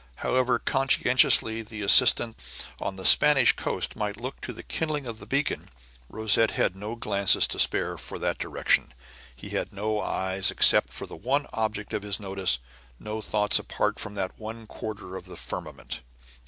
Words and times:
However 0.15 0.57
conscientiously 0.57 1.61
the 1.61 1.83
assistant 1.83 2.39
on 2.79 2.95
the 2.95 3.05
Spanish 3.05 3.51
coast 3.55 3.95
might 3.95 4.17
look 4.19 4.41
to 4.41 4.51
the 4.51 4.63
kindling 4.63 5.05
of 5.05 5.19
the 5.19 5.27
beacon, 5.27 5.69
Rosette 6.09 6.49
had 6.49 6.75
no 6.75 6.95
glances 6.95 7.45
to 7.45 7.59
spare 7.59 7.99
for 7.99 8.17
that 8.17 8.39
direction; 8.39 8.95
he 9.35 9.49
had 9.49 9.71
no 9.71 10.01
eyes 10.01 10.49
except 10.49 10.91
for 10.91 11.05
the 11.05 11.15
one 11.15 11.45
object 11.53 11.93
of 11.93 12.01
his 12.01 12.19
notice, 12.19 12.57
no 12.99 13.21
thoughts 13.21 13.59
apart 13.59 13.99
from 13.99 14.15
that 14.15 14.39
one 14.39 14.65
quarter 14.65 15.15
of 15.15 15.25
the 15.27 15.37
firmament. 15.37 16.01